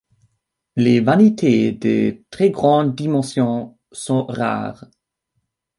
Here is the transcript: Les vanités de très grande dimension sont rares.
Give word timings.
Les 0.77 0.99
vanités 0.99 1.73
de 1.73 2.23
très 2.31 2.49
grande 2.49 2.95
dimension 2.95 3.77
sont 3.91 4.25
rares. 4.25 4.85